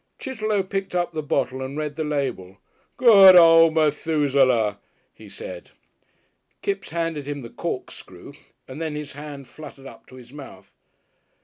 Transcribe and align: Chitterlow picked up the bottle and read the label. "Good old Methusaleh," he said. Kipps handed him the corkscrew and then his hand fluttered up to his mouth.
Chitterlow 0.17 0.63
picked 0.63 0.95
up 0.95 1.11
the 1.13 1.21
bottle 1.21 1.61
and 1.61 1.77
read 1.77 1.95
the 1.95 2.03
label. 2.03 2.57
"Good 2.97 3.35
old 3.35 3.75
Methusaleh," 3.75 4.77
he 5.13 5.29
said. 5.29 5.69
Kipps 6.63 6.89
handed 6.89 7.27
him 7.27 7.41
the 7.41 7.51
corkscrew 7.51 8.33
and 8.67 8.81
then 8.81 8.95
his 8.95 9.13
hand 9.13 9.47
fluttered 9.47 9.85
up 9.85 10.07
to 10.07 10.15
his 10.15 10.33
mouth. 10.33 10.73